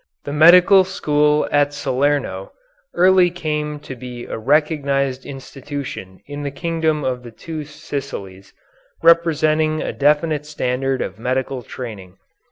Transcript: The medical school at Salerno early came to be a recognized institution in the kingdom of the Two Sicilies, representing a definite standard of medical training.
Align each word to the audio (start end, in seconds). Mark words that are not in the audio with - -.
The 0.23 0.33
medical 0.33 0.83
school 0.83 1.47
at 1.51 1.75
Salerno 1.75 2.53
early 2.95 3.29
came 3.29 3.79
to 3.81 3.95
be 3.95 4.25
a 4.25 4.35
recognized 4.35 5.27
institution 5.27 6.21
in 6.25 6.41
the 6.41 6.49
kingdom 6.49 7.03
of 7.03 7.21
the 7.21 7.29
Two 7.29 7.63
Sicilies, 7.63 8.51
representing 9.03 9.79
a 9.79 9.93
definite 9.93 10.47
standard 10.47 11.03
of 11.03 11.19
medical 11.19 11.61
training. 11.61 12.17